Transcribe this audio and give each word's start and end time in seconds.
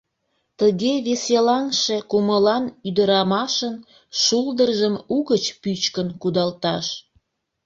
Тыге 0.59 0.93
веселаҥше 1.05 1.97
кумылан 2.11 2.63
ӱдырамашын 2.87 3.75
шулдыржым 4.21 4.95
угыч 5.17 5.43
пӱчкын 5.61 6.07
кудалташ? 6.21 6.87